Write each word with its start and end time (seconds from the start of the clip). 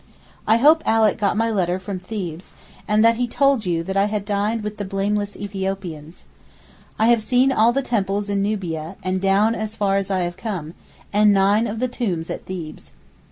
I 0.47 0.57
hope 0.57 0.81
Alick 0.87 1.19
got 1.19 1.37
my 1.37 1.51
letter 1.51 1.77
from 1.77 1.99
Thebes, 1.99 2.55
and 2.87 3.05
that 3.05 3.17
he 3.17 3.27
told 3.27 3.67
you 3.67 3.83
that 3.83 3.95
I 3.95 4.05
had 4.05 4.25
dined 4.25 4.63
with 4.63 4.77
'the 4.77 4.85
blameless 4.85 5.35
Ethiopians.' 5.37 6.25
I 6.97 7.05
have 7.09 7.21
seen 7.21 7.51
all 7.51 7.71
the 7.71 7.83
temples 7.83 8.27
in 8.27 8.41
Nubia 8.41 8.95
and 9.03 9.21
down 9.21 9.53
as 9.53 9.75
far 9.75 9.97
as 9.97 10.09
I 10.09 10.21
have 10.21 10.37
come, 10.37 10.73
and 11.13 11.31
nine 11.31 11.67
of 11.67 11.77
the 11.77 11.87
tombs 11.87 12.31
at 12.31 12.47
Thebes. 12.47 12.93